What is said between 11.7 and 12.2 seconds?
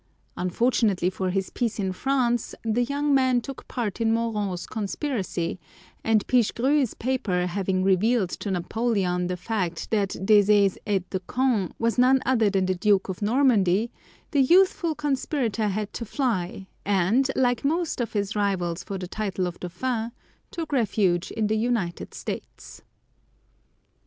was none